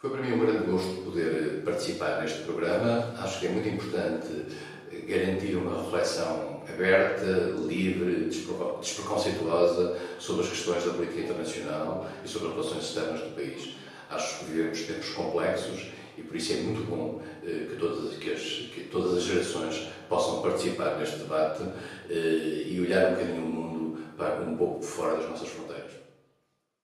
Foi 0.00 0.08
para 0.08 0.22
mim 0.22 0.32
um 0.32 0.38
grande 0.38 0.64
gosto 0.64 1.02
poder 1.02 1.58
eh, 1.58 1.60
participar 1.62 2.22
neste 2.22 2.38
programa. 2.44 3.14
Acho 3.18 3.38
que 3.38 3.48
é 3.48 3.50
muito 3.50 3.68
importante 3.68 4.46
eh, 4.90 4.96
garantir 5.06 5.54
uma 5.56 5.82
reflexão 5.82 6.62
aberta, 6.66 7.26
livre, 7.66 8.30
despreconceituosa 8.80 9.98
sobre 10.18 10.44
as 10.44 10.48
questões 10.48 10.86
da 10.86 10.94
política 10.94 11.20
internacional 11.20 12.08
e 12.24 12.28
sobre 12.28 12.48
as 12.48 12.54
relações 12.54 12.84
externas 12.84 13.20
do 13.20 13.34
país. 13.34 13.76
Acho 14.08 14.38
que 14.38 14.44
vivemos 14.46 14.80
tempos 14.84 15.10
complexos 15.10 15.88
e 16.16 16.22
por 16.22 16.34
isso 16.34 16.54
é 16.54 16.56
muito 16.56 16.82
bom 16.88 17.20
eh, 17.44 17.66
que, 17.68 17.76
todas, 17.76 18.16
que, 18.16 18.32
as, 18.32 18.40
que 18.40 18.88
todas 18.90 19.18
as 19.18 19.24
gerações 19.24 19.86
possam 20.08 20.40
participar 20.40 20.96
neste 20.98 21.16
debate 21.16 21.62
e 22.08 22.80
olhar 22.80 23.10
um 23.10 23.14
bocadinho 23.16 23.44
o 23.44 23.48
mundo 23.48 23.98
para 24.16 24.40
um 24.40 24.56
pouco 24.56 24.82
fora 24.82 25.18
das 25.18 25.28
nossas 25.28 25.48
fronteiras. 25.50 26.09